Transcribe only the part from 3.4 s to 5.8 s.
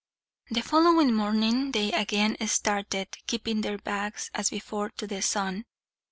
their backs, as before, to the sun.